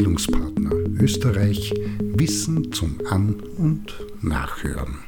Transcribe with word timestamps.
Bildungspartner 0.00 0.70
Österreich 0.98 1.74
Wissen 2.00 2.72
zum 2.72 2.98
An- 3.10 3.38
und 3.58 3.94
Nachhören. 4.22 5.00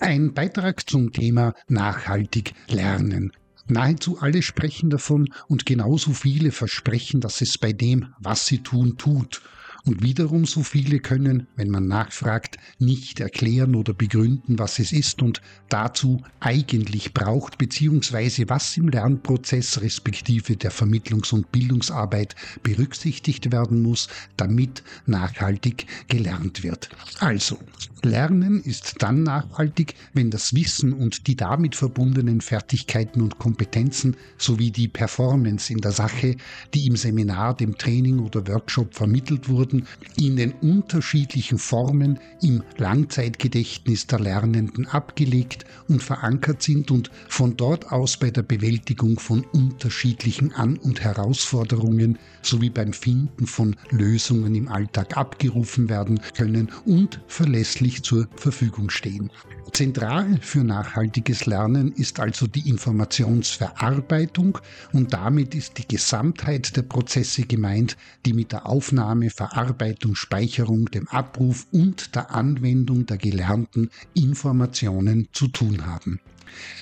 Ein 0.00 0.34
Beitrag 0.34 0.90
zum 0.90 1.12
Thema 1.12 1.54
nachhaltig 1.68 2.52
lernen. 2.68 3.30
Nahezu 3.68 4.18
alle 4.18 4.42
sprechen 4.42 4.90
davon 4.90 5.28
und 5.46 5.66
genauso 5.66 6.14
viele 6.14 6.50
versprechen, 6.50 7.20
dass 7.20 7.42
es 7.42 7.58
bei 7.58 7.72
dem, 7.72 8.12
was 8.18 8.46
sie 8.46 8.58
tun, 8.58 8.96
tut 8.98 9.40
und 9.84 10.02
wiederum 10.02 10.44
so 10.44 10.62
viele 10.62 11.00
können, 11.00 11.46
wenn 11.56 11.70
man 11.70 11.86
nachfragt, 11.86 12.58
nicht 12.78 13.20
erklären 13.20 13.74
oder 13.74 13.94
begründen, 13.94 14.58
was 14.58 14.78
es 14.78 14.92
ist 14.92 15.22
und 15.22 15.40
dazu 15.68 16.22
eigentlich 16.40 17.14
braucht, 17.14 17.58
beziehungsweise 17.58 18.48
was 18.48 18.76
im 18.76 18.88
Lernprozess 18.88 19.80
respektive 19.80 20.56
der 20.56 20.72
Vermittlungs- 20.72 21.32
und 21.32 21.52
Bildungsarbeit 21.52 22.34
berücksichtigt 22.62 23.52
werden 23.52 23.82
muss, 23.82 24.08
damit 24.36 24.82
nachhaltig 25.06 25.86
gelernt 26.08 26.62
wird. 26.62 26.90
Also, 27.20 27.58
Lernen 28.04 28.62
ist 28.62 28.96
dann 29.00 29.24
nachhaltig, 29.24 29.94
wenn 30.12 30.30
das 30.30 30.54
Wissen 30.54 30.92
und 30.92 31.26
die 31.26 31.36
damit 31.36 31.74
verbundenen 31.74 32.40
Fertigkeiten 32.40 33.20
und 33.20 33.38
Kompetenzen 33.38 34.16
sowie 34.36 34.70
die 34.70 34.88
Performance 34.88 35.72
in 35.72 35.80
der 35.80 35.92
Sache, 35.92 36.36
die 36.74 36.86
im 36.86 36.96
Seminar, 36.96 37.56
dem 37.56 37.76
Training 37.76 38.20
oder 38.20 38.46
Workshop 38.46 38.94
vermittelt 38.94 39.48
wurden, 39.68 39.86
in 40.16 40.36
den 40.36 40.52
unterschiedlichen 40.52 41.58
Formen 41.58 42.18
im 42.42 42.62
Langzeitgedächtnis 42.76 44.06
der 44.06 44.20
Lernenden 44.20 44.86
abgelegt 44.86 45.64
und 45.88 46.02
verankert 46.02 46.62
sind 46.62 46.90
und 46.90 47.10
von 47.28 47.56
dort 47.56 47.92
aus 47.92 48.16
bei 48.16 48.30
der 48.30 48.42
Bewältigung 48.42 49.18
von 49.18 49.44
unterschiedlichen 49.52 50.52
An- 50.52 50.78
und 50.78 51.00
Herausforderungen 51.00 52.18
sowie 52.42 52.70
beim 52.70 52.92
Finden 52.92 53.46
von 53.46 53.76
Lösungen 53.90 54.54
im 54.54 54.68
Alltag 54.68 55.16
abgerufen 55.16 55.88
werden 55.88 56.20
können 56.36 56.70
und 56.84 57.20
verlässlich 57.26 58.02
zur 58.02 58.28
Verfügung 58.36 58.90
stehen. 58.90 59.30
Zentral 59.78 60.40
für 60.40 60.64
nachhaltiges 60.64 61.46
Lernen 61.46 61.92
ist 61.92 62.18
also 62.18 62.48
die 62.48 62.68
Informationsverarbeitung 62.68 64.58
und 64.92 65.12
damit 65.12 65.54
ist 65.54 65.78
die 65.78 65.86
Gesamtheit 65.86 66.76
der 66.76 66.82
Prozesse 66.82 67.42
gemeint, 67.42 67.96
die 68.26 68.32
mit 68.32 68.50
der 68.50 68.66
Aufnahme, 68.66 69.30
Verarbeitung, 69.30 70.16
Speicherung, 70.16 70.86
dem 70.86 71.06
Abruf 71.06 71.68
und 71.70 72.16
der 72.16 72.34
Anwendung 72.34 73.06
der 73.06 73.18
gelernten 73.18 73.90
Informationen 74.14 75.28
zu 75.30 75.46
tun 75.46 75.86
haben. 75.86 76.18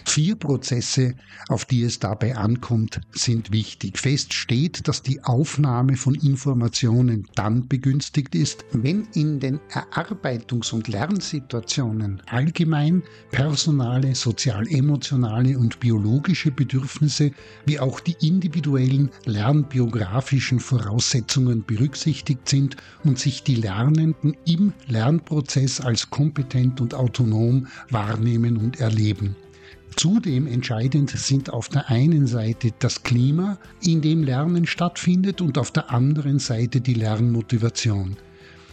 Vier 0.05 0.37
Prozesse, 0.37 1.15
auf 1.49 1.65
die 1.65 1.83
es 1.83 1.99
dabei 1.99 2.37
ankommt, 2.37 3.01
sind 3.13 3.53
wichtig. 3.53 3.99
Fest 3.99 4.33
steht, 4.33 4.89
dass 4.89 5.03
die 5.03 5.23
Aufnahme 5.25 5.97
von 5.97 6.15
Informationen 6.15 7.27
dann 7.35 7.69
begünstigt 7.69 8.35
ist, 8.35 8.65
wenn 8.73 9.09
in 9.15 9.41
den 9.41 9.61
Erarbeitungs- 9.71 10.73
und 10.73 10.89
Lernsituationen 10.89 12.23
allgemein 12.27 13.03
personale, 13.31 14.15
sozial-emotionale 14.15 15.59
und 15.59 15.81
biologische 15.81 16.51
Bedürfnisse 16.51 17.33
wie 17.65 17.81
auch 17.81 18.01
die 18.01 18.17
individuellen 18.21 19.11
lernbiografischen 19.25 20.61
Voraussetzungen 20.61 21.65
berücksichtigt 21.65 22.49
sind 22.49 22.77
und 23.05 23.19
sich 23.19 23.43
die 23.43 23.57
Lernenden 23.57 24.37
im 24.47 24.73
Lernprozess 24.87 25.81
als 25.81 26.11
kompetent 26.11 26.81
und 26.81 26.95
autonom 26.95 27.67
wahrnehmen 27.91 28.57
und 28.57 28.81
erleben. 28.81 29.37
Zudem 29.95 30.47
entscheidend 30.47 31.11
sind 31.11 31.53
auf 31.53 31.69
der 31.69 31.89
einen 31.89 32.27
Seite 32.27 32.73
das 32.79 33.03
Klima, 33.03 33.59
in 33.81 34.01
dem 34.03 34.25
Lernen 34.25 34.67
stattfindet, 34.67 35.41
und 35.41 35.59
auf 35.59 35.71
der 35.71 35.91
anderen 35.91 36.39
Seite 36.39 36.81
die 36.81 36.95
Lernmotivation. 36.95 38.17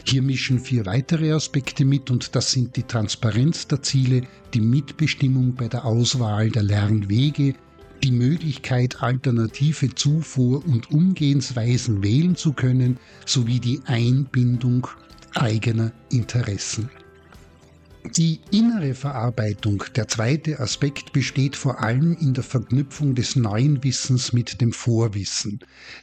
Hier 0.06 0.22
mischen 0.22 0.60
vier 0.60 0.86
weitere 0.86 1.32
Aspekte 1.32 1.86
mit 1.86 2.12
und 2.12 2.36
das 2.36 2.52
sind 2.52 2.76
die 2.76 2.84
Transparenz 2.84 3.68
der 3.68 3.82
Ziele, 3.82 4.24
die 4.54 4.60
Mitbestimmung 4.60 5.56
bei 5.56 5.70
der 5.70 5.86
Auswahl 5.86 6.50
der 6.50 6.64
Lernwege, 6.64 7.56
die 8.04 8.12
Möglichkeit, 8.12 9.02
alternative 9.02 9.96
Zufuhr- 9.96 10.66
und 10.66 10.92
Umgehensweisen 10.92 12.04
wählen 12.04 12.36
zu 12.36 12.52
können, 12.52 12.98
sowie 13.26 13.62
die 13.62 13.80
Einbindung 13.86 14.88
eigener 15.36 15.94
Interessen. 16.12 16.90
Die 18.12 18.42
innere 18.52 18.96
Verarbeitung, 18.96 19.86
der 19.96 20.10
zweite 20.10 20.60
Aspekt, 20.60 21.14
besteht 21.14 21.56
vor 21.56 21.82
allem 21.82 22.16
in 22.20 22.34
der 22.34 22.44
Verknüpfung 22.44 23.16
des 23.16 23.38
neuen 23.38 23.82
Wissens 23.84 24.34
mit 24.34 24.60
dem 24.60 24.74
Vorwissen. 24.74 25.60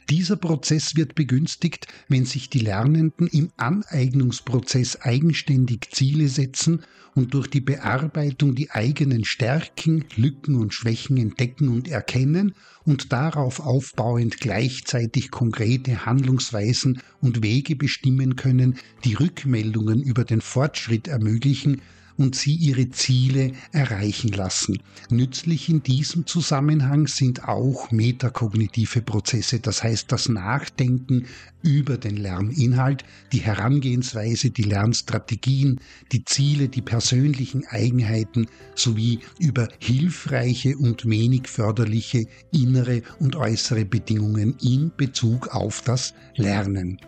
Dieser 0.09 0.35
Prozess 0.35 0.95
wird 0.95 1.13
begünstigt, 1.13 1.87
wenn 2.09 2.25
sich 2.25 2.49
die 2.49 2.59
Lernenden 2.59 3.27
im 3.27 3.51
Aneignungsprozess 3.55 5.01
eigenständig 5.01 5.89
Ziele 5.91 6.27
setzen 6.27 6.83
und 7.13 7.33
durch 7.33 7.47
die 7.47 7.61
Bearbeitung 7.61 8.55
die 8.55 8.71
eigenen 8.71 9.23
Stärken, 9.23 10.05
Lücken 10.15 10.55
und 10.55 10.73
Schwächen 10.73 11.17
entdecken 11.17 11.69
und 11.69 11.87
erkennen 11.87 12.55
und 12.83 13.13
darauf 13.13 13.59
aufbauend 13.59 14.39
gleichzeitig 14.39 15.29
konkrete 15.29 16.05
Handlungsweisen 16.05 17.01
und 17.21 17.43
Wege 17.43 17.75
bestimmen 17.75 18.35
können, 18.35 18.77
die 19.03 19.13
Rückmeldungen 19.13 20.01
über 20.01 20.23
den 20.23 20.41
Fortschritt 20.41 21.07
ermöglichen 21.07 21.81
und 22.21 22.35
sie 22.35 22.53
ihre 22.53 22.89
Ziele 22.91 23.53
erreichen 23.71 24.31
lassen. 24.31 24.77
Nützlich 25.09 25.69
in 25.69 25.81
diesem 25.81 26.27
Zusammenhang 26.27 27.07
sind 27.07 27.47
auch 27.47 27.89
metakognitive 27.91 29.01
Prozesse, 29.01 29.59
das 29.59 29.83
heißt 29.83 30.11
das 30.11 30.29
Nachdenken 30.29 31.25
über 31.63 31.97
den 31.97 32.17
Lerninhalt, 32.17 33.03
die 33.31 33.39
Herangehensweise, 33.39 34.51
die 34.51 34.63
Lernstrategien, 34.63 35.79
die 36.11 36.23
Ziele, 36.23 36.69
die 36.69 36.81
persönlichen 36.81 37.65
Eigenheiten 37.67 38.47
sowie 38.75 39.19
über 39.39 39.67
hilfreiche 39.79 40.77
und 40.77 41.09
wenig 41.09 41.47
förderliche 41.47 42.27
innere 42.51 43.01
und 43.19 43.35
äußere 43.35 43.85
Bedingungen 43.85 44.55
in 44.61 44.91
Bezug 44.95 45.47
auf 45.49 45.81
das 45.81 46.13
Lernen. 46.35 46.99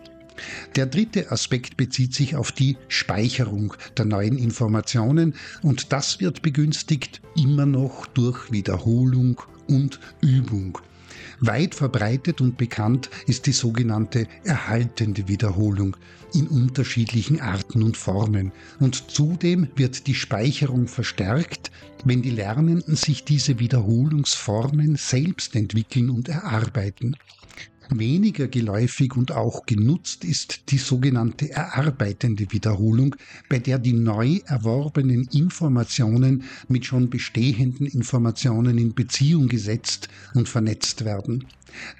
Der 0.76 0.86
dritte 0.86 1.30
Aspekt 1.30 1.76
bezieht 1.76 2.14
sich 2.14 2.36
auf 2.36 2.52
die 2.52 2.76
Speicherung 2.88 3.74
der 3.96 4.04
neuen 4.04 4.38
Informationen 4.38 5.34
und 5.62 5.92
das 5.92 6.20
wird 6.20 6.42
begünstigt 6.42 7.20
immer 7.36 7.66
noch 7.66 8.06
durch 8.06 8.50
Wiederholung 8.50 9.40
und 9.68 10.00
Übung. 10.20 10.78
Weit 11.40 11.74
verbreitet 11.74 12.40
und 12.40 12.56
bekannt 12.56 13.10
ist 13.26 13.46
die 13.46 13.52
sogenannte 13.52 14.26
erhaltende 14.44 15.28
Wiederholung 15.28 15.96
in 16.32 16.48
unterschiedlichen 16.48 17.40
Arten 17.40 17.82
und 17.82 17.96
Formen. 17.96 18.52
Und 18.80 19.10
zudem 19.10 19.68
wird 19.76 20.06
die 20.06 20.14
Speicherung 20.14 20.88
verstärkt, 20.88 21.70
wenn 22.04 22.22
die 22.22 22.30
Lernenden 22.30 22.96
sich 22.96 23.24
diese 23.24 23.58
Wiederholungsformen 23.58 24.96
selbst 24.96 25.54
entwickeln 25.54 26.10
und 26.10 26.28
erarbeiten. 26.28 27.16
Weniger 27.90 28.48
geläufig 28.48 29.16
und 29.16 29.32
auch 29.32 29.66
genutzt 29.66 30.24
ist 30.24 30.70
die 30.70 30.78
sogenannte 30.78 31.50
erarbeitende 31.50 32.50
Wiederholung, 32.50 33.14
bei 33.48 33.58
der 33.58 33.78
die 33.78 33.92
neu 33.92 34.40
erworbenen 34.46 35.28
Informationen 35.32 36.44
mit 36.68 36.86
schon 36.86 37.10
bestehenden 37.10 37.86
Informationen 37.86 38.78
in 38.78 38.94
Beziehung 38.94 39.48
gesetzt 39.48 40.08
und 40.34 40.48
vernetzt 40.48 41.04
werden. 41.04 41.44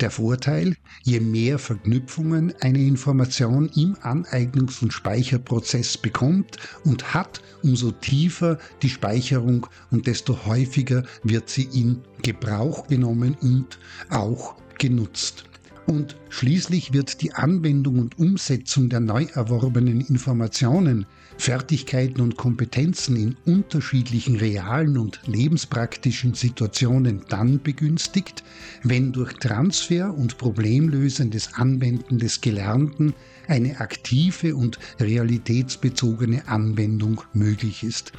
Der 0.01 0.11
Vorteil, 0.11 0.77
je 1.03 1.21
mehr 1.21 1.59
Verknüpfungen 1.59 2.55
eine 2.61 2.83
Information 2.83 3.69
im 3.75 3.95
Aneignungs- 3.97 4.83
und 4.83 4.93
Speicherprozess 4.93 5.99
bekommt 5.99 6.59
und 6.85 7.13
hat, 7.13 7.43
umso 7.63 7.91
tiefer 7.91 8.59
die 8.83 8.89
Speicherung 8.89 9.67
und 9.91 10.07
desto 10.07 10.47
häufiger 10.47 11.05
wird 11.25 11.51
sie 11.51 11.69
in 11.73 12.01
Gebrauch 12.23 12.87
genommen 12.87 13.37
und 13.41 13.79
auch 14.11 14.55
genutzt. 14.79 15.45
Und 15.87 16.17
schließlich 16.31 16.95
wird 16.95 17.21
die 17.21 17.35
Anwendung 17.35 17.99
und 17.99 18.19
Umsetzung 18.19 18.89
der 18.89 19.01
neu 19.01 19.27
erworbenen 19.35 20.01
Informationen, 20.01 21.05
Fertigkeiten 21.37 22.23
und 22.23 22.37
Kompetenzen 22.37 23.17
in 23.17 23.37
unterschiedlichen 23.45 24.37
realen 24.37 24.97
und 24.97 25.21
lebenspraktischen 25.27 26.33
Situationen 26.33 27.23
dann 27.29 27.63
begünstigt, 27.63 28.45
wenn 28.83 29.13
durch 29.13 29.35
Transfer 29.35 30.15
und 30.17 30.39
problemlösendes 30.39 31.55
Anwenden 31.55 32.19
des 32.19 32.41
Gelernten 32.41 33.13
eine 33.47 33.81
aktive 33.81 34.57
und 34.57 34.79
realitätsbezogene 35.01 36.49
Anwendung 36.49 37.21
möglich 37.35 37.83
ist. 37.85 38.13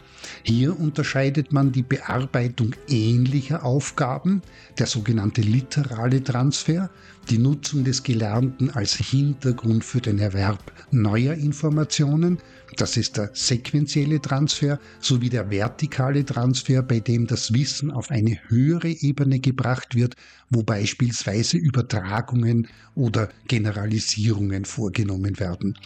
Hier 0.44 0.80
unterscheidet 0.80 1.52
man 1.52 1.72
die 1.72 1.84
Bearbeitung 1.84 2.76
ähnlicher 2.88 3.64
Aufgaben, 3.64 4.42
der 4.78 4.88
sogenannte 4.88 5.42
literale 5.42 6.24
Transfer, 6.24 6.90
die 7.30 7.38
Nutzung 7.38 7.84
des 7.84 8.04
Gelernten 8.04 8.70
als 8.70 8.96
Hintergrund 8.96 9.84
für 9.84 10.02
den 10.02 10.20
Erwerb 10.20 10.72
neuer 10.92 11.34
Informationen, 11.34 12.40
das 12.78 12.98
ist 12.98 13.18
der 13.18 13.32
sequentielle 13.34 14.22
Transfer 14.22 14.80
sowie 15.00 15.30
der 15.30 15.50
vertikale 15.50 16.26
Transfer, 16.26 16.84
bei 16.84 17.00
dem 17.00 17.26
das 17.26 17.54
Wissen 17.54 17.90
auf 17.92 18.12
eine 18.12 18.38
höhere 18.48 18.90
Ebene 18.90 19.40
gebracht 19.40 19.96
wird, 19.96 20.16
wo 20.50 20.64
beispielsweise 20.64 21.58
Übertragungen 21.58 22.68
oder 22.94 23.30
Generalisierungen 23.48 24.66
vorgenommen 24.66 25.40
werden. 25.40 25.78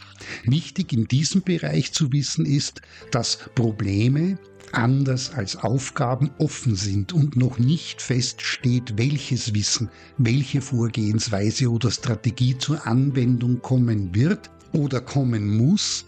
Wichtig 0.43 0.93
in 0.93 1.07
diesem 1.07 1.41
Bereich 1.41 1.93
zu 1.93 2.11
wissen 2.11 2.45
ist, 2.45 2.81
dass 3.11 3.39
Probleme 3.55 4.37
anders 4.71 5.33
als 5.33 5.55
Aufgaben 5.55 6.31
offen 6.37 6.75
sind 6.75 7.13
und 7.13 7.35
noch 7.35 7.59
nicht 7.59 8.01
feststeht, 8.01 8.97
welches 8.97 9.53
Wissen, 9.53 9.89
welche 10.17 10.61
Vorgehensweise 10.61 11.69
oder 11.69 11.91
Strategie 11.91 12.57
zur 12.57 12.85
Anwendung 12.85 13.61
kommen 13.61 14.13
wird 14.15 14.49
oder 14.71 15.01
kommen 15.01 15.57
muss, 15.57 16.05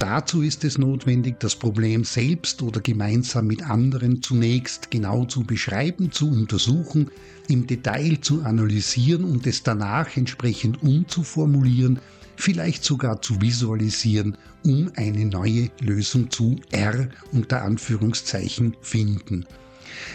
Dazu 0.00 0.40
ist 0.40 0.64
es 0.64 0.78
notwendig, 0.78 1.40
das 1.40 1.54
Problem 1.54 2.04
selbst 2.04 2.62
oder 2.62 2.80
gemeinsam 2.80 3.46
mit 3.46 3.62
anderen 3.62 4.22
zunächst 4.22 4.90
genau 4.90 5.26
zu 5.26 5.44
beschreiben, 5.44 6.10
zu 6.10 6.30
untersuchen, 6.30 7.10
im 7.48 7.66
Detail 7.66 8.18
zu 8.22 8.40
analysieren 8.40 9.24
und 9.24 9.46
es 9.46 9.62
danach 9.62 10.16
entsprechend 10.16 10.82
umzuformulieren, 10.82 11.98
vielleicht 12.36 12.82
sogar 12.82 13.20
zu 13.20 13.42
visualisieren, 13.42 14.38
um 14.64 14.90
eine 14.96 15.26
neue 15.26 15.68
Lösung 15.82 16.30
zu 16.30 16.56
R 16.70 17.10
unter 17.32 17.60
Anführungszeichen 17.60 18.78
finden. 18.80 19.44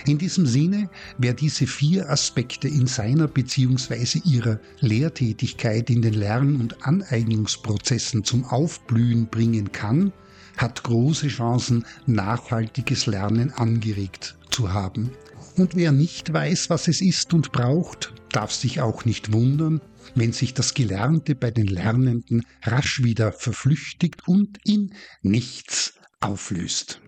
In 0.06 0.18
diesem 0.18 0.46
Sinne, 0.46 0.90
wer 1.18 1.34
diese 1.34 1.68
vier 1.68 2.10
Aspekte 2.10 2.68
in 2.68 2.88
seiner 2.88 3.28
bzw. 3.28 4.20
ihrer 4.26 4.60
Lehrtätigkeit 4.80 5.90
in 5.90 6.02
den 6.02 6.14
Lern- 6.14 6.56
und 6.56 6.86
Aneignungsprozessen 6.86 8.24
zum 8.24 8.46
Aufblühen 8.46 9.28
bringen 9.28 9.72
kann, 9.72 10.12
hat 10.58 10.84
große 10.84 11.28
Chancen, 11.28 11.86
nachhaltiges 12.06 13.06
Lernen 13.08 13.52
angeregt 13.52 14.38
zu 14.50 14.72
haben. 14.72 15.12
Und 15.58 15.76
wer 15.76 15.92
nicht 15.92 16.32
weiß, 16.32 16.70
was 16.70 16.88
es 16.88 17.02
ist 17.02 17.34
und 17.34 17.52
braucht, 17.52 18.14
darf 18.32 18.52
sich 18.52 18.82
auch 18.82 19.06
nicht 19.06 19.32
wundern, 19.32 19.82
wenn 20.14 20.34
sich 20.34 20.54
das 20.54 20.74
Gelernte 20.74 21.36
bei 21.36 21.52
den 21.52 21.68
Lernenden 21.68 22.46
rasch 22.64 23.04
wieder 23.04 23.32
verflüchtigt 23.32 24.28
und 24.28 24.60
in 24.66 24.94
nichts 25.22 25.94
auflöst. 26.20 27.02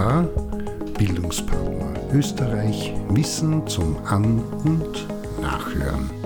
War 0.00 0.22
Bildungspartner 0.96 1.92
Österreich 2.14 2.94
Wissen 3.10 3.66
zum 3.66 3.96
An- 4.06 4.42
und 4.64 5.06
Nachhören. 5.42 6.19